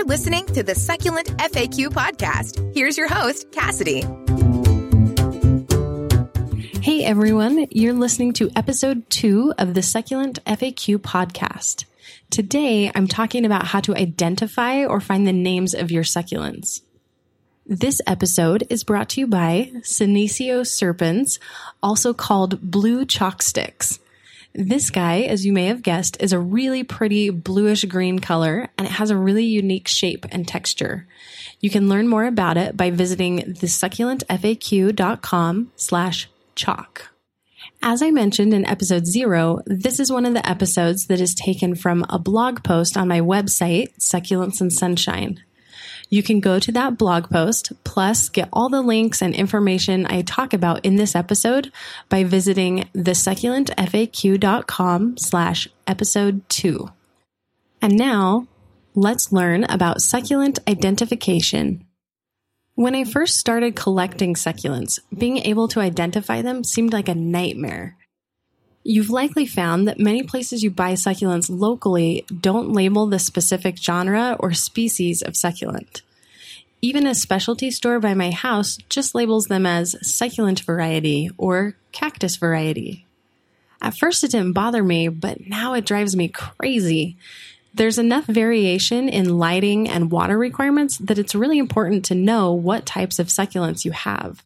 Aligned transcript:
You're 0.00 0.08
listening 0.08 0.46
to 0.46 0.62
the 0.62 0.74
Succulent 0.74 1.26
FAQ 1.36 1.88
podcast. 1.88 2.74
Here's 2.74 2.96
your 2.96 3.06
host, 3.06 3.52
Cassidy. 3.52 4.00
Hey 6.80 7.04
everyone, 7.04 7.66
you're 7.70 7.92
listening 7.92 8.32
to 8.32 8.50
episode 8.56 9.10
two 9.10 9.52
of 9.58 9.74
the 9.74 9.82
Succulent 9.82 10.42
FAQ 10.46 10.96
podcast. 11.00 11.84
Today, 12.30 12.90
I'm 12.94 13.08
talking 13.08 13.44
about 13.44 13.66
how 13.66 13.80
to 13.80 13.94
identify 13.94 14.86
or 14.86 15.02
find 15.02 15.26
the 15.26 15.34
names 15.34 15.74
of 15.74 15.90
your 15.90 16.04
succulents. 16.04 16.80
This 17.66 18.00
episode 18.06 18.66
is 18.70 18.84
brought 18.84 19.10
to 19.10 19.20
you 19.20 19.26
by 19.26 19.70
Senecio 19.80 20.62
serpens, 20.62 21.38
also 21.82 22.14
called 22.14 22.62
blue 22.62 23.04
chalk 23.04 23.42
sticks. 23.42 23.98
This 24.52 24.90
guy, 24.90 25.20
as 25.20 25.46
you 25.46 25.52
may 25.52 25.66
have 25.66 25.82
guessed, 25.82 26.20
is 26.20 26.32
a 26.32 26.38
really 26.38 26.82
pretty 26.82 27.30
bluish 27.30 27.84
green 27.84 28.18
color 28.18 28.68
and 28.76 28.86
it 28.86 28.92
has 28.92 29.10
a 29.10 29.16
really 29.16 29.44
unique 29.44 29.86
shape 29.86 30.26
and 30.32 30.46
texture. 30.46 31.06
You 31.60 31.70
can 31.70 31.88
learn 31.88 32.08
more 32.08 32.24
about 32.24 32.56
it 32.56 32.76
by 32.76 32.90
visiting 32.90 33.38
thesucculentfaq.com 33.38 35.72
slash 35.76 36.28
chalk. 36.56 37.12
As 37.82 38.02
I 38.02 38.10
mentioned 38.10 38.52
in 38.52 38.66
episode 38.66 39.06
zero, 39.06 39.60
this 39.66 40.00
is 40.00 40.12
one 40.12 40.26
of 40.26 40.34
the 40.34 40.46
episodes 40.48 41.06
that 41.06 41.20
is 41.20 41.34
taken 41.34 41.74
from 41.74 42.04
a 42.08 42.18
blog 42.18 42.64
post 42.64 42.96
on 42.96 43.08
my 43.08 43.20
website, 43.20 43.96
Succulents 43.98 44.60
and 44.60 44.72
Sunshine. 44.72 45.42
You 46.10 46.22
can 46.24 46.40
go 46.40 46.58
to 46.58 46.72
that 46.72 46.98
blog 46.98 47.30
post, 47.30 47.72
plus 47.84 48.28
get 48.28 48.48
all 48.52 48.68
the 48.68 48.82
links 48.82 49.22
and 49.22 49.32
information 49.32 50.06
I 50.06 50.22
talk 50.22 50.52
about 50.52 50.84
in 50.84 50.96
this 50.96 51.14
episode 51.14 51.70
by 52.08 52.24
visiting 52.24 52.88
thesucculentfaq.com 52.96 55.18
slash 55.18 55.68
episode 55.86 56.48
two. 56.48 56.90
And 57.80 57.96
now 57.96 58.48
let's 58.96 59.30
learn 59.30 59.62
about 59.64 60.02
succulent 60.02 60.58
identification. 60.66 61.86
When 62.74 62.96
I 62.96 63.04
first 63.04 63.38
started 63.38 63.76
collecting 63.76 64.34
succulents, 64.34 64.98
being 65.16 65.38
able 65.38 65.68
to 65.68 65.80
identify 65.80 66.42
them 66.42 66.64
seemed 66.64 66.92
like 66.92 67.08
a 67.08 67.14
nightmare. 67.14 67.96
You've 68.82 69.10
likely 69.10 69.44
found 69.44 69.86
that 69.86 70.00
many 70.00 70.22
places 70.22 70.62
you 70.62 70.70
buy 70.70 70.94
succulents 70.94 71.50
locally 71.50 72.24
don't 72.40 72.72
label 72.72 73.06
the 73.06 73.18
specific 73.18 73.76
genre 73.76 74.36
or 74.40 74.54
species 74.54 75.20
of 75.20 75.36
succulent. 75.36 76.00
Even 76.80 77.06
a 77.06 77.14
specialty 77.14 77.70
store 77.70 78.00
by 78.00 78.14
my 78.14 78.30
house 78.30 78.78
just 78.88 79.14
labels 79.14 79.46
them 79.46 79.66
as 79.66 79.96
succulent 80.00 80.60
variety 80.60 81.30
or 81.36 81.76
cactus 81.92 82.36
variety. 82.36 83.06
At 83.82 83.98
first 83.98 84.24
it 84.24 84.30
didn't 84.30 84.54
bother 84.54 84.82
me, 84.82 85.08
but 85.08 85.46
now 85.46 85.74
it 85.74 85.84
drives 85.84 86.16
me 86.16 86.28
crazy. 86.28 87.18
There's 87.74 87.98
enough 87.98 88.24
variation 88.24 89.10
in 89.10 89.38
lighting 89.38 89.90
and 89.90 90.10
water 90.10 90.38
requirements 90.38 90.96
that 90.98 91.18
it's 91.18 91.34
really 91.34 91.58
important 91.58 92.06
to 92.06 92.14
know 92.14 92.52
what 92.52 92.86
types 92.86 93.18
of 93.18 93.28
succulents 93.28 93.84
you 93.84 93.92
have. 93.92 94.42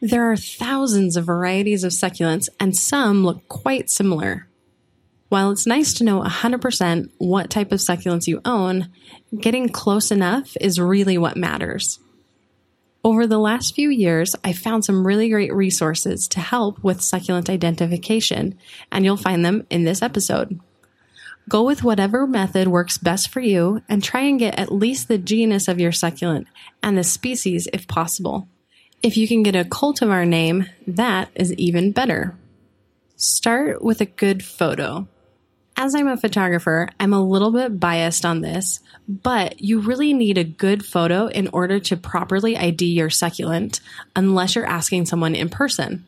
There 0.00 0.30
are 0.30 0.36
thousands 0.36 1.16
of 1.16 1.24
varieties 1.24 1.82
of 1.82 1.92
succulents, 1.92 2.48
and 2.60 2.76
some 2.76 3.24
look 3.24 3.48
quite 3.48 3.88
similar. 3.88 4.46
While 5.28 5.50
it's 5.50 5.66
nice 5.66 5.94
to 5.94 6.04
know 6.04 6.20
100% 6.20 7.10
what 7.18 7.50
type 7.50 7.72
of 7.72 7.80
succulents 7.80 8.26
you 8.26 8.40
own, 8.44 8.90
getting 9.36 9.70
close 9.70 10.10
enough 10.10 10.56
is 10.60 10.78
really 10.78 11.16
what 11.16 11.36
matters. 11.36 11.98
Over 13.02 13.26
the 13.26 13.38
last 13.38 13.74
few 13.74 13.88
years, 13.88 14.34
I 14.44 14.52
found 14.52 14.84
some 14.84 15.06
really 15.06 15.30
great 15.30 15.54
resources 15.54 16.28
to 16.28 16.40
help 16.40 16.82
with 16.84 17.00
succulent 17.00 17.48
identification, 17.48 18.58
and 18.92 19.04
you'll 19.04 19.16
find 19.16 19.44
them 19.44 19.66
in 19.70 19.84
this 19.84 20.02
episode. 20.02 20.60
Go 21.48 21.62
with 21.62 21.84
whatever 21.84 22.26
method 22.26 22.68
works 22.68 22.98
best 22.98 23.30
for 23.30 23.40
you 23.40 23.80
and 23.88 24.02
try 24.02 24.22
and 24.22 24.38
get 24.38 24.58
at 24.58 24.72
least 24.72 25.08
the 25.08 25.18
genus 25.18 25.68
of 25.68 25.80
your 25.80 25.92
succulent 25.92 26.48
and 26.82 26.98
the 26.98 27.04
species 27.04 27.68
if 27.72 27.86
possible. 27.86 28.48
If 29.02 29.16
you 29.16 29.28
can 29.28 29.42
get 29.42 29.54
a 29.54 29.64
cultivar 29.64 30.26
name, 30.26 30.66
that 30.86 31.30
is 31.34 31.52
even 31.54 31.92
better. 31.92 32.34
Start 33.16 33.82
with 33.82 34.00
a 34.00 34.06
good 34.06 34.44
photo. 34.44 35.06
As 35.76 35.94
I'm 35.94 36.08
a 36.08 36.16
photographer, 36.16 36.88
I'm 36.98 37.12
a 37.12 37.22
little 37.22 37.50
bit 37.52 37.78
biased 37.78 38.24
on 38.24 38.40
this, 38.40 38.80
but 39.06 39.60
you 39.60 39.80
really 39.80 40.14
need 40.14 40.38
a 40.38 40.44
good 40.44 40.84
photo 40.84 41.26
in 41.26 41.48
order 41.52 41.78
to 41.80 41.96
properly 41.98 42.56
ID 42.56 42.86
your 42.86 43.10
succulent, 43.10 43.80
unless 44.16 44.54
you're 44.54 44.66
asking 44.66 45.04
someone 45.04 45.34
in 45.34 45.50
person. 45.50 46.06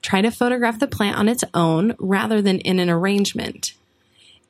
Try 0.00 0.22
to 0.22 0.30
photograph 0.30 0.78
the 0.78 0.86
plant 0.86 1.18
on 1.18 1.28
its 1.28 1.44
own 1.52 1.94
rather 1.98 2.40
than 2.40 2.60
in 2.60 2.78
an 2.78 2.88
arrangement. 2.88 3.74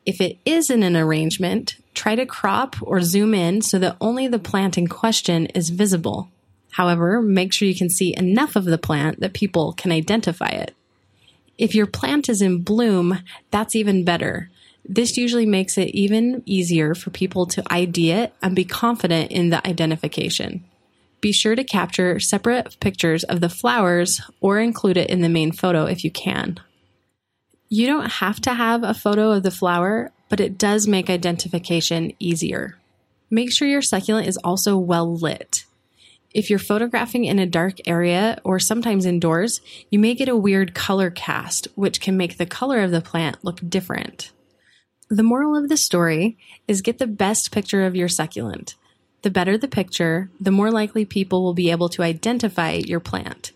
If 0.07 0.21
it 0.21 0.39
is 0.45 0.71
in 0.71 0.85
an 0.85 0.97
arrangement, 0.97 1.77
try 1.95 2.15
to 2.15 2.25
crop 2.25 2.77
or 2.81 3.01
zoom 3.01 3.35
in 3.35 3.61
so 3.61 3.79
that 3.81 3.97
only 4.01 4.29
the 4.29 4.39
plant 4.39 4.79
in 4.79 4.87
question 4.87 5.47
is 5.47 5.71
visible. 5.71 6.31
However, 6.71 7.21
make 7.21 7.53
sure 7.53 7.69
you 7.69 7.75
can 7.75 7.91
see 7.91 8.15
enough 8.17 8.57
of 8.57 8.65
the 8.65 8.79
plant 8.79 9.21
that 9.21 9.33
people 9.33 9.73
can 9.73 9.93
identify 9.93 10.49
it. 10.49 10.75
If 11.59 11.75
your 11.75 11.87
plant 11.87 12.29
is 12.29 12.41
in 12.41 12.63
bloom, 12.63 13.19
that's 13.51 13.77
even 13.77 14.05
better. 14.05 14.51
This 14.85 15.17
usually 15.17 15.47
makes 15.47 15.77
it 15.77 15.89
even 15.89 16.43
easier 16.47 16.95
for 16.95 17.11
people 17.11 17.47
to 17.47 17.63
ID 17.71 18.13
it 18.13 18.33
and 18.43 18.57
be 18.57 18.65
confident 18.65 19.31
in 19.31 19.51
the 19.51 19.67
identification. 19.67 20.65
Be 21.21 21.33
sure 21.33 21.55
to 21.55 21.65
capture 21.65 22.19
separate 22.19 22.79
pictures 22.81 23.25
of 23.25 23.41
the 23.41 23.51
flowers 23.51 24.23
or 24.41 24.59
include 24.59 24.97
it 24.97 25.11
in 25.11 25.21
the 25.21 25.29
main 25.29 25.53
photo 25.53 25.85
if 25.85 26.03
you 26.03 26.11
can. 26.11 26.59
You 27.69 27.87
don't 27.87 28.11
have 28.11 28.41
to 28.41 28.55
have 28.55 28.83
a 28.83 28.95
photo 28.95 29.33
of 29.33 29.43
the 29.43 29.51
flower, 29.51 30.13
but 30.29 30.41
it 30.41 30.57
does 30.57 30.89
make 30.89 31.11
identification 31.11 32.13
easier. 32.19 32.79
Make 33.29 33.53
sure 33.53 33.69
your 33.69 33.83
succulent 33.83 34.27
is 34.27 34.39
also 34.39 34.77
well 34.77 35.15
lit. 35.15 35.65
If 36.33 36.49
you're 36.49 36.61
photographing 36.61 37.25
in 37.25 37.41
a 37.41 37.47
dark 37.47 37.79
area 37.87 38.41
or 38.45 38.61
sometimes 38.61 39.05
indoors, 39.05 39.61
you 39.91 39.99
may 39.99 40.15
get 40.15 40.29
a 40.29 40.37
weird 40.37 40.75
color 40.75 41.11
cast, 41.11 41.67
which 41.75 42.01
can 42.01 42.17
make 42.17 42.37
the 42.37 42.47
color 42.47 42.81
of 42.81 42.93
the 42.93 43.01
plant 43.01 43.45
look 43.45 43.59
different. 43.69 44.31
The 45.09 45.25
moral 45.25 45.57
of 45.57 45.69
the 45.69 45.77
story 45.77 46.39
is 46.69 46.83
get 46.83 46.99
the 46.99 47.09
best 47.09 47.51
picture 47.51 47.85
of 47.85 47.97
your 47.97 48.09
succulent. 48.09 48.77
The 49.23 49.31
better 49.31 49.59
the 49.59 49.67
picture, 49.67 50.31
the 50.41 50.53
more 50.53 50.71
likely 50.71 51.05
people 51.05 51.43
will 51.43 51.53
be 51.53 51.73
able 51.73 51.89
to 51.91 52.03
identify 52.03 52.75
your 52.75 53.01
plant. 53.01 53.51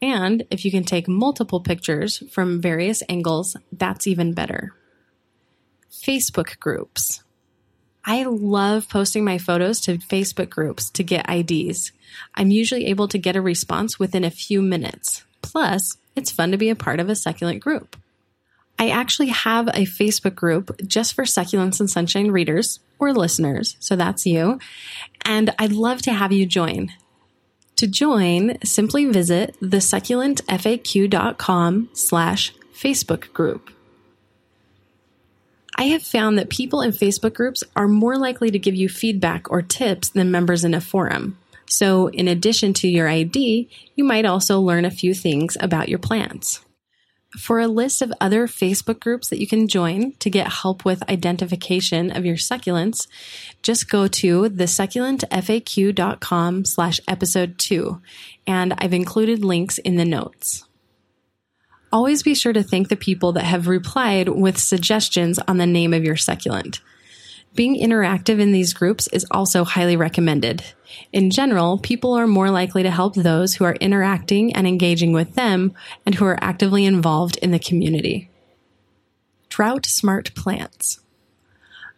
And 0.00 0.44
if 0.48 0.64
you 0.64 0.70
can 0.70 0.84
take 0.84 1.08
multiple 1.08 1.60
pictures 1.60 2.22
from 2.30 2.60
various 2.60 3.02
angles, 3.08 3.56
that's 3.72 4.06
even 4.06 4.32
better. 4.32 4.74
Facebook 5.90 6.58
groups. 6.60 7.22
I 8.04 8.24
love 8.24 8.88
posting 8.88 9.24
my 9.24 9.38
photos 9.38 9.80
to 9.82 9.98
Facebook 9.98 10.50
groups 10.50 10.90
to 10.90 11.04
get 11.04 11.30
IDs. 11.30 11.92
I'm 12.34 12.50
usually 12.50 12.86
able 12.86 13.06
to 13.08 13.18
get 13.18 13.36
a 13.36 13.40
response 13.40 13.98
within 13.98 14.24
a 14.24 14.30
few 14.30 14.60
minutes. 14.60 15.24
Plus, 15.40 15.96
it's 16.16 16.30
fun 16.30 16.50
to 16.50 16.58
be 16.58 16.70
a 16.70 16.76
part 16.76 17.00
of 17.00 17.08
a 17.08 17.14
succulent 17.14 17.60
group. 17.60 17.96
I 18.78 18.88
actually 18.88 19.28
have 19.28 19.68
a 19.68 19.86
Facebook 19.86 20.34
group 20.34 20.80
just 20.86 21.14
for 21.14 21.24
succulents 21.24 21.78
and 21.78 21.88
sunshine 21.88 22.30
readers 22.30 22.80
or 22.98 23.12
listeners, 23.12 23.76
so 23.78 23.96
that's 23.96 24.26
you. 24.26 24.58
And 25.24 25.54
I'd 25.58 25.72
love 25.72 26.02
to 26.02 26.12
have 26.12 26.32
you 26.32 26.44
join. 26.46 26.92
To 27.76 27.86
join, 27.86 28.58
simply 28.64 29.06
visit 29.06 29.56
thesucculentfaq.com 29.60 31.88
slash 31.92 32.52
Facebook 32.74 33.32
group. 33.32 33.70
I 35.76 35.84
have 35.84 36.02
found 36.02 36.38
that 36.38 36.50
people 36.50 36.82
in 36.82 36.90
Facebook 36.90 37.34
groups 37.34 37.64
are 37.74 37.88
more 37.88 38.16
likely 38.16 38.50
to 38.50 38.58
give 38.58 38.74
you 38.74 38.88
feedback 38.88 39.50
or 39.50 39.62
tips 39.62 40.10
than 40.10 40.30
members 40.30 40.64
in 40.64 40.74
a 40.74 40.80
forum. 40.80 41.38
So, 41.66 42.08
in 42.08 42.28
addition 42.28 42.74
to 42.74 42.88
your 42.88 43.08
ID, 43.08 43.70
you 43.96 44.04
might 44.04 44.26
also 44.26 44.60
learn 44.60 44.84
a 44.84 44.90
few 44.90 45.14
things 45.14 45.56
about 45.60 45.88
your 45.88 45.98
plants. 45.98 46.60
For 47.38 47.60
a 47.60 47.68
list 47.68 48.02
of 48.02 48.12
other 48.20 48.46
Facebook 48.46 49.00
groups 49.00 49.30
that 49.30 49.40
you 49.40 49.46
can 49.46 49.66
join 49.66 50.12
to 50.18 50.28
get 50.28 50.52
help 50.52 50.84
with 50.84 51.08
identification 51.08 52.14
of 52.14 52.26
your 52.26 52.36
succulents, 52.36 53.06
just 53.62 53.88
go 53.88 54.06
to 54.06 54.50
thesucculentfaq.com 54.50 56.64
slash 56.66 57.00
episode 57.08 57.58
two, 57.58 58.02
and 58.46 58.74
I've 58.76 58.92
included 58.92 59.42
links 59.42 59.78
in 59.78 59.96
the 59.96 60.04
notes. 60.04 60.64
Always 61.92 62.22
be 62.22 62.34
sure 62.34 62.54
to 62.54 62.62
thank 62.62 62.88
the 62.88 62.96
people 62.96 63.32
that 63.32 63.44
have 63.44 63.68
replied 63.68 64.28
with 64.28 64.56
suggestions 64.56 65.38
on 65.46 65.58
the 65.58 65.66
name 65.66 65.92
of 65.92 66.04
your 66.04 66.16
succulent. 66.16 66.80
Being 67.54 67.78
interactive 67.78 68.40
in 68.40 68.52
these 68.52 68.72
groups 68.72 69.08
is 69.08 69.26
also 69.30 69.62
highly 69.62 69.94
recommended. 69.94 70.64
In 71.12 71.30
general, 71.30 71.76
people 71.76 72.14
are 72.14 72.26
more 72.26 72.50
likely 72.50 72.82
to 72.82 72.90
help 72.90 73.14
those 73.14 73.54
who 73.54 73.64
are 73.64 73.74
interacting 73.74 74.54
and 74.54 74.66
engaging 74.66 75.12
with 75.12 75.34
them 75.34 75.74
and 76.06 76.14
who 76.14 76.24
are 76.24 76.42
actively 76.42 76.86
involved 76.86 77.36
in 77.38 77.50
the 77.50 77.58
community. 77.58 78.30
Drought 79.50 79.84
Smart 79.84 80.34
Plants. 80.34 81.00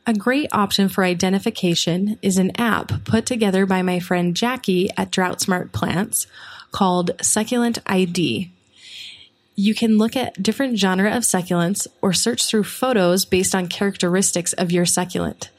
A 0.09 0.13
great 0.13 0.49
option 0.53 0.89
for 0.89 1.05
identification 1.05 2.19
is 2.21 2.37
an 2.37 2.51
app 2.61 3.05
put 3.05 3.25
together 3.25 3.65
by 3.65 3.81
my 3.81 4.01
friend 4.01 4.37
Jackie 4.37 4.91
at 4.97 5.13
Drought 5.13 5.41
Smart 5.41 5.71
Plants 5.71 6.27
called 6.73 7.13
Succulent 7.23 7.79
ID. 7.87 8.51
You 9.57 9.75
can 9.75 9.99
look 9.99 10.17
at 10.17 10.43
different 10.43 10.79
genre 10.79 11.11
of 11.11 11.23
succulents 11.23 11.87
or 12.03 12.13
search 12.13 12.47
through 12.47 12.65
photos 12.65 13.25
based 13.25 13.55
on 13.55 13.69
characteristics 13.69 14.53
of 14.55 14.73
your 14.73 14.85
succulent. 14.85 15.51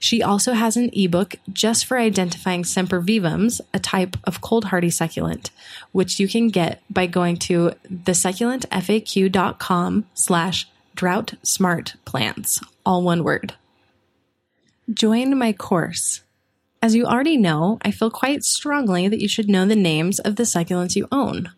She 0.00 0.20
also 0.22 0.52
has 0.52 0.76
an 0.76 0.90
ebook 0.92 1.36
just 1.52 1.86
for 1.86 1.96
identifying 1.96 2.64
sempervivums, 2.64 3.60
a 3.72 3.78
type 3.78 4.16
of 4.24 4.40
cold 4.40 4.64
hardy 4.66 4.90
succulent, 4.90 5.50
which 5.92 6.18
you 6.20 6.28
can 6.28 6.48
get 6.48 6.82
by 6.90 7.06
going 7.06 7.36
to 7.38 7.72
thesucculentfaq.com 7.90 10.04
slash 10.14 10.68
drought 10.94 11.34
smart 11.42 11.94
plants, 12.04 12.60
all 12.84 13.02
one 13.02 13.24
word. 13.24 13.54
Join 14.92 15.38
my 15.38 15.52
course. 15.52 16.20
As 16.82 16.94
you 16.94 17.06
already 17.06 17.38
know, 17.38 17.78
I 17.80 17.90
feel 17.90 18.10
quite 18.10 18.44
strongly 18.44 19.08
that 19.08 19.22
you 19.22 19.28
should 19.28 19.48
know 19.48 19.64
the 19.64 19.74
names 19.74 20.18
of 20.18 20.36
the 20.36 20.42
succulents 20.42 20.96
you 20.96 21.08
own. 21.10 21.50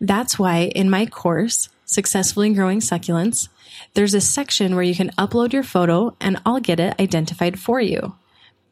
That's 0.00 0.38
why 0.38 0.70
in 0.74 0.88
my 0.88 1.06
course, 1.06 1.68
Successfully 1.84 2.54
Growing 2.54 2.80
Succulents, 2.80 3.48
there's 3.94 4.14
a 4.14 4.20
section 4.20 4.74
where 4.74 4.84
you 4.84 4.94
can 4.94 5.10
upload 5.10 5.52
your 5.52 5.62
photo 5.62 6.16
and 6.20 6.40
I'll 6.46 6.60
get 6.60 6.80
it 6.80 6.98
identified 7.00 7.58
for 7.58 7.80
you. 7.80 8.14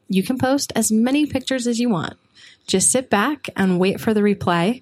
You 0.07 0.23
can 0.23 0.37
post 0.37 0.73
as 0.75 0.91
many 0.91 1.25
pictures 1.25 1.67
as 1.67 1.79
you 1.79 1.89
want. 1.89 2.17
Just 2.65 2.91
sit 2.91 3.09
back 3.09 3.49
and 3.55 3.79
wait 3.79 3.99
for 3.99 4.13
the 4.13 4.23
reply. 4.23 4.81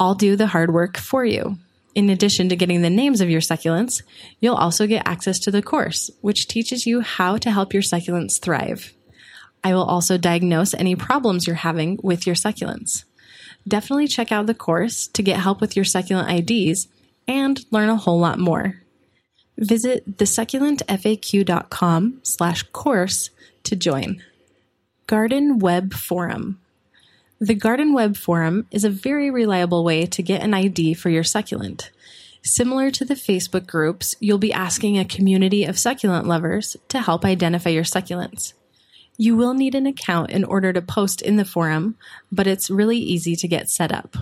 I'll 0.00 0.14
do 0.14 0.36
the 0.36 0.46
hard 0.46 0.72
work 0.72 0.96
for 0.96 1.24
you. 1.24 1.58
In 1.94 2.08
addition 2.08 2.48
to 2.48 2.56
getting 2.56 2.80
the 2.80 2.88
names 2.88 3.20
of 3.20 3.28
your 3.28 3.42
succulents, 3.42 4.02
you'll 4.40 4.54
also 4.54 4.86
get 4.86 5.06
access 5.06 5.38
to 5.40 5.50
the 5.50 5.60
course, 5.60 6.10
which 6.22 6.48
teaches 6.48 6.86
you 6.86 7.02
how 7.02 7.36
to 7.36 7.50
help 7.50 7.74
your 7.74 7.82
succulents 7.82 8.40
thrive. 8.40 8.94
I 9.62 9.74
will 9.74 9.84
also 9.84 10.16
diagnose 10.16 10.72
any 10.72 10.96
problems 10.96 11.46
you're 11.46 11.56
having 11.56 12.00
with 12.02 12.26
your 12.26 12.34
succulents. 12.34 13.04
Definitely 13.66 14.08
check 14.08 14.32
out 14.32 14.46
the 14.46 14.54
course 14.54 15.06
to 15.08 15.22
get 15.22 15.40
help 15.40 15.60
with 15.60 15.76
your 15.76 15.84
succulent 15.84 16.30
IDs 16.30 16.88
and 17.28 17.64
learn 17.70 17.88
a 17.88 17.96
whole 17.96 18.18
lot 18.18 18.38
more. 18.38 18.80
Visit 19.56 20.18
thesucculentfaq.com 20.18 22.20
slash 22.22 22.62
course 22.72 23.30
to 23.64 23.76
join. 23.76 24.22
Garden 25.06 25.58
Web 25.58 25.94
Forum. 25.94 26.58
The 27.38 27.54
Garden 27.54 27.92
Web 27.92 28.16
Forum 28.16 28.66
is 28.70 28.84
a 28.84 28.90
very 28.90 29.30
reliable 29.30 29.84
way 29.84 30.06
to 30.06 30.22
get 30.22 30.42
an 30.42 30.54
ID 30.54 30.94
for 30.94 31.10
your 31.10 31.24
succulent. 31.24 31.90
Similar 32.44 32.90
to 32.92 33.04
the 33.04 33.14
Facebook 33.14 33.66
groups, 33.66 34.16
you'll 34.20 34.38
be 34.38 34.52
asking 34.52 34.98
a 34.98 35.04
community 35.04 35.64
of 35.64 35.78
succulent 35.78 36.26
lovers 36.26 36.76
to 36.88 37.00
help 37.00 37.24
identify 37.24 37.70
your 37.70 37.84
succulents. 37.84 38.52
You 39.16 39.36
will 39.36 39.54
need 39.54 39.74
an 39.74 39.86
account 39.86 40.30
in 40.30 40.44
order 40.44 40.72
to 40.72 40.82
post 40.82 41.22
in 41.22 41.36
the 41.36 41.44
forum, 41.44 41.96
but 42.30 42.46
it's 42.46 42.70
really 42.70 42.98
easy 42.98 43.36
to 43.36 43.48
get 43.48 43.70
set 43.70 43.92
up. 43.92 44.16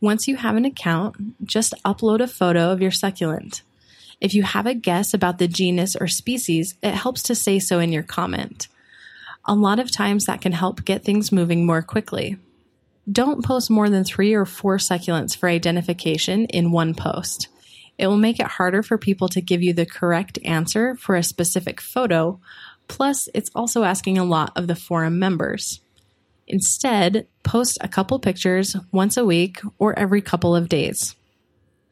Once 0.00 0.28
you 0.28 0.36
have 0.36 0.56
an 0.56 0.64
account, 0.64 1.46
just 1.46 1.74
upload 1.84 2.20
a 2.20 2.26
photo 2.26 2.70
of 2.70 2.80
your 2.80 2.90
succulent. 2.90 3.62
If 4.20 4.34
you 4.34 4.42
have 4.42 4.66
a 4.66 4.74
guess 4.74 5.14
about 5.14 5.38
the 5.38 5.48
genus 5.48 5.96
or 5.96 6.08
species, 6.08 6.74
it 6.82 6.94
helps 6.94 7.22
to 7.24 7.34
say 7.34 7.58
so 7.58 7.80
in 7.80 7.92
your 7.92 8.02
comment. 8.02 8.68
A 9.44 9.54
lot 9.54 9.78
of 9.78 9.90
times 9.90 10.26
that 10.26 10.40
can 10.40 10.52
help 10.52 10.84
get 10.84 11.04
things 11.04 11.32
moving 11.32 11.66
more 11.66 11.82
quickly. 11.82 12.38
Don't 13.10 13.44
post 13.44 13.70
more 13.70 13.90
than 13.90 14.04
three 14.04 14.32
or 14.32 14.46
four 14.46 14.78
succulents 14.78 15.36
for 15.36 15.48
identification 15.48 16.46
in 16.46 16.72
one 16.72 16.94
post. 16.94 17.48
It 17.98 18.06
will 18.06 18.16
make 18.16 18.40
it 18.40 18.46
harder 18.46 18.82
for 18.82 18.96
people 18.96 19.28
to 19.28 19.40
give 19.40 19.62
you 19.62 19.72
the 19.72 19.86
correct 19.86 20.38
answer 20.44 20.94
for 20.96 21.14
a 21.14 21.22
specific 21.22 21.80
photo 21.80 22.40
Plus, 22.88 23.28
it's 23.34 23.50
also 23.54 23.84
asking 23.84 24.18
a 24.18 24.24
lot 24.24 24.52
of 24.56 24.66
the 24.66 24.76
forum 24.76 25.18
members. 25.18 25.80
Instead, 26.46 27.26
post 27.42 27.78
a 27.80 27.88
couple 27.88 28.18
pictures 28.18 28.76
once 28.92 29.16
a 29.16 29.24
week 29.24 29.60
or 29.78 29.98
every 29.98 30.20
couple 30.20 30.54
of 30.54 30.68
days. 30.68 31.14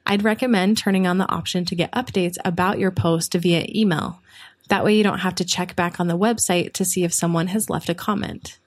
I'd 0.05 0.25
recommend 0.25 0.79
turning 0.79 1.07
on 1.07 1.19
the 1.19 1.31
option 1.31 1.65
to 1.67 1.75
get 1.75 1.93
updates 1.93 2.37
about 2.45 2.79
your 2.79 2.91
post 2.91 3.35
via 3.35 3.67
email. 3.69 4.21
That 4.69 4.85
way, 4.85 4.97
you 4.97 5.03
don't 5.03 5.21
have 5.21 5.37
to 5.37 5.45
check 5.45 5.77
back 5.77 6.01
on 6.01 6.09
the 6.09 6.19
website 6.19 6.75
to 6.75 6.85
see 6.85 7.05
if 7.05 7.15
someone 7.15 7.49
has 7.49 7.71
left 7.71 7.89
a 7.89 7.95
comment. 7.95 8.59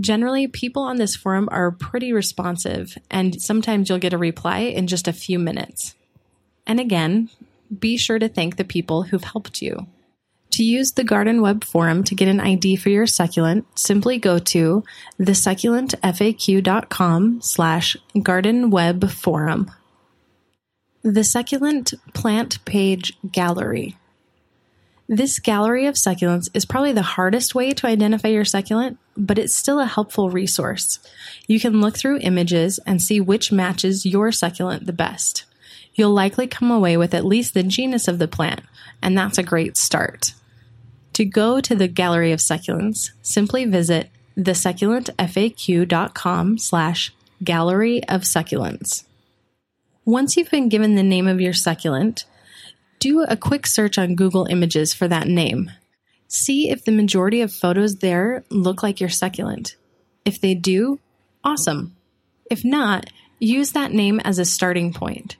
Generally, 0.00 0.48
people 0.48 0.82
on 0.82 0.96
this 0.96 1.14
forum 1.14 1.48
are 1.52 1.70
pretty 1.70 2.12
responsive, 2.12 2.98
and 3.10 3.40
sometimes 3.40 3.88
you'll 3.88 3.98
get 3.98 4.12
a 4.12 4.18
reply 4.18 4.58
in 4.60 4.86
just 4.86 5.06
a 5.06 5.12
few 5.12 5.38
minutes. 5.38 5.94
And 6.66 6.80
again, 6.80 7.30
be 7.76 7.96
sure 7.96 8.18
to 8.18 8.28
thank 8.28 8.56
the 8.56 8.64
people 8.64 9.02
who've 9.02 9.22
helped 9.22 9.62
you. 9.62 9.86
To 10.54 10.62
use 10.62 10.92
the 10.92 11.02
Garden 11.02 11.42
Web 11.42 11.64
Forum 11.64 12.04
to 12.04 12.14
get 12.14 12.28
an 12.28 12.38
ID 12.38 12.76
for 12.76 12.88
your 12.88 13.08
succulent, 13.08 13.66
simply 13.76 14.18
go 14.18 14.38
to 14.38 14.84
thesucculentfaq.com 15.18 17.40
slash 17.42 17.96
gardenwebforum. 18.14 19.74
The 21.02 21.24
Succulent 21.24 21.94
Plant 22.12 22.64
Page 22.64 23.18
Gallery. 23.32 23.96
This 25.08 25.40
gallery 25.40 25.86
of 25.86 25.96
succulents 25.96 26.48
is 26.54 26.64
probably 26.64 26.92
the 26.92 27.02
hardest 27.02 27.56
way 27.56 27.72
to 27.72 27.88
identify 27.88 28.28
your 28.28 28.44
succulent, 28.44 28.98
but 29.16 29.40
it's 29.40 29.56
still 29.56 29.80
a 29.80 29.86
helpful 29.86 30.30
resource. 30.30 31.00
You 31.48 31.58
can 31.58 31.80
look 31.80 31.98
through 31.98 32.20
images 32.20 32.78
and 32.86 33.02
see 33.02 33.20
which 33.20 33.50
matches 33.50 34.06
your 34.06 34.30
succulent 34.30 34.86
the 34.86 34.92
best. 34.92 35.46
You'll 35.96 36.14
likely 36.14 36.46
come 36.46 36.70
away 36.70 36.96
with 36.96 37.12
at 37.12 37.24
least 37.24 37.54
the 37.54 37.64
genus 37.64 38.06
of 38.06 38.20
the 38.20 38.28
plant, 38.28 38.60
and 39.02 39.18
that's 39.18 39.36
a 39.36 39.42
great 39.42 39.76
start. 39.76 40.32
To 41.14 41.24
go 41.24 41.60
to 41.60 41.74
the 41.76 41.88
gallery 41.88 42.32
of 42.32 42.40
succulents, 42.40 43.10
simply 43.22 43.64
visit 43.66 44.10
thesucculentfaq.com 44.36 46.58
slash 46.58 47.14
gallery 47.42 48.06
of 48.08 48.22
succulents. 48.22 49.04
Once 50.04 50.36
you've 50.36 50.50
been 50.50 50.68
given 50.68 50.96
the 50.96 51.04
name 51.04 51.28
of 51.28 51.40
your 51.40 51.52
succulent, 51.52 52.24
do 52.98 53.22
a 53.22 53.36
quick 53.36 53.64
search 53.66 53.96
on 53.96 54.16
Google 54.16 54.46
Images 54.46 54.92
for 54.92 55.06
that 55.06 55.28
name. 55.28 55.70
See 56.26 56.70
if 56.70 56.84
the 56.84 56.90
majority 56.90 57.42
of 57.42 57.52
photos 57.52 57.94
there 57.96 58.42
look 58.50 58.82
like 58.82 58.98
your 58.98 59.08
succulent. 59.08 59.76
If 60.24 60.40
they 60.40 60.54
do, 60.54 60.98
awesome. 61.44 61.94
If 62.50 62.64
not, 62.64 63.08
use 63.38 63.70
that 63.72 63.92
name 63.92 64.18
as 64.20 64.40
a 64.40 64.44
starting 64.44 64.92
point. 64.92 65.36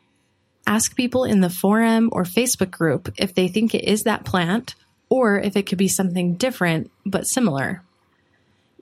Ask 0.68 0.94
people 0.94 1.24
in 1.24 1.40
the 1.40 1.50
forum 1.50 2.10
or 2.12 2.22
Facebook 2.22 2.70
group 2.70 3.12
if 3.18 3.34
they 3.34 3.48
think 3.48 3.74
it 3.74 3.82
is 3.84 4.04
that 4.04 4.24
plant 4.24 4.76
or 5.14 5.38
if 5.38 5.56
it 5.56 5.64
could 5.64 5.78
be 5.78 5.86
something 5.86 6.34
different 6.34 6.90
but 7.06 7.24
similar. 7.24 7.80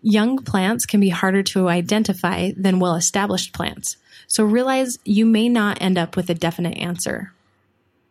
Young 0.01 0.39
plants 0.39 0.87
can 0.87 0.99
be 0.99 1.11
harder 1.11 1.43
to 1.43 1.69
identify 1.69 2.53
than 2.57 2.81
well 2.81 2.95
established 2.95 3.53
plants, 3.53 3.99
so 4.27 4.43
realize 4.43 4.99
you 5.05 5.27
may 5.27 5.51
not 5.51 5.83
end 5.83 5.99
up 5.99 6.17
with 6.17 6.31
a 6.31 6.35
definite 6.35 6.79
answer. 6.79 7.35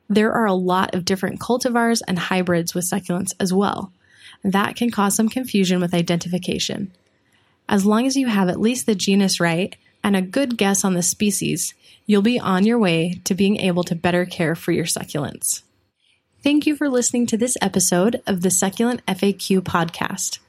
There 0.07 0.31
are 0.33 0.45
a 0.45 0.53
lot 0.53 0.93
of 0.93 1.03
different 1.03 1.39
cultivars 1.39 2.03
and 2.07 2.19
hybrids 2.19 2.75
with 2.75 2.87
succulents 2.87 3.33
as 3.39 3.51
well. 3.51 3.91
That 4.43 4.75
can 4.75 4.91
cause 4.91 5.15
some 5.15 5.27
confusion 5.27 5.81
with 5.81 5.95
identification. 5.95 6.91
As 7.67 7.87
long 7.87 8.05
as 8.05 8.15
you 8.15 8.27
have 8.27 8.49
at 8.49 8.61
least 8.61 8.85
the 8.85 8.93
genus 8.93 9.39
right 9.39 9.75
and 10.03 10.15
a 10.15 10.21
good 10.21 10.59
guess 10.59 10.85
on 10.85 10.93
the 10.93 11.01
species, 11.01 11.73
you'll 12.05 12.21
be 12.21 12.39
on 12.39 12.67
your 12.67 12.77
way 12.77 13.19
to 13.23 13.33
being 13.33 13.57
able 13.57 13.83
to 13.85 13.95
better 13.95 14.27
care 14.27 14.53
for 14.53 14.71
your 14.71 14.85
succulents. 14.85 15.63
Thank 16.43 16.65
you 16.65 16.75
for 16.75 16.89
listening 16.89 17.27
to 17.27 17.37
this 17.37 17.55
episode 17.61 18.19
of 18.25 18.41
the 18.41 18.49
Succulent 18.49 19.05
FAQ 19.05 19.61
podcast. 19.61 20.39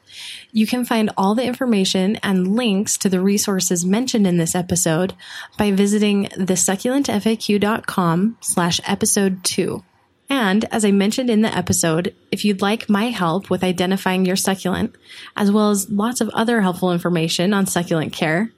You 0.50 0.66
can 0.66 0.86
find 0.86 1.10
all 1.18 1.34
the 1.34 1.44
information 1.44 2.16
and 2.22 2.56
links 2.56 2.96
to 2.98 3.10
the 3.10 3.20
resources 3.20 3.84
mentioned 3.84 4.26
in 4.26 4.38
this 4.38 4.54
episode 4.54 5.12
by 5.58 5.70
visiting 5.70 6.28
thesucculentfaq.com 6.28 8.38
slash 8.40 8.80
episode 8.86 9.44
two. 9.44 9.84
And 10.30 10.64
as 10.72 10.86
I 10.86 10.92
mentioned 10.92 11.28
in 11.28 11.42
the 11.42 11.54
episode, 11.54 12.14
if 12.30 12.42
you'd 12.44 12.62
like 12.62 12.88
my 12.88 13.10
help 13.10 13.50
with 13.50 13.62
identifying 13.62 14.24
your 14.24 14.36
succulent, 14.36 14.96
as 15.36 15.52
well 15.52 15.68
as 15.70 15.90
lots 15.90 16.22
of 16.22 16.30
other 16.30 16.62
helpful 16.62 16.92
information 16.92 17.52
on 17.52 17.66
succulent 17.66 18.14
care, 18.14 18.50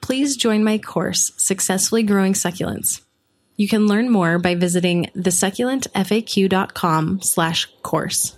please 0.00 0.36
join 0.36 0.64
my 0.64 0.78
course, 0.78 1.30
Successfully 1.36 2.02
Growing 2.02 2.32
Succulents. 2.32 3.02
You 3.60 3.68
can 3.68 3.86
learn 3.86 4.08
more 4.08 4.38
by 4.38 4.54
visiting 4.54 5.10
thesucculentfaq.com 5.14 7.20
slash 7.20 7.66
course. 7.82 8.34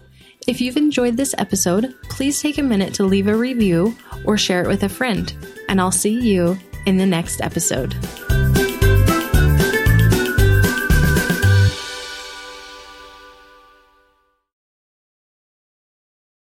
If 0.48 0.60
you've 0.60 0.76
enjoyed 0.76 1.16
this 1.16 1.32
episode, 1.38 1.94
please 2.08 2.42
take 2.42 2.58
a 2.58 2.62
minute 2.64 2.94
to 2.94 3.04
leave 3.04 3.28
a 3.28 3.36
review 3.36 3.96
or 4.24 4.36
share 4.36 4.64
it 4.64 4.66
with 4.66 4.82
a 4.82 4.88
friend, 4.88 5.32
and 5.68 5.80
I'll 5.80 5.92
see 5.92 6.20
you 6.20 6.58
in 6.86 6.96
the 6.96 7.06
next 7.06 7.40
episode. 7.40 7.94